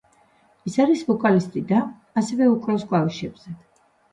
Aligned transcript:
ის 0.69 0.77
არის 0.85 1.03
ვოკალისტი 1.09 1.63
და 1.73 1.83
ასევე 2.23 2.51
უკრავს 2.55 2.89
კლავიშებზე. 2.95 3.59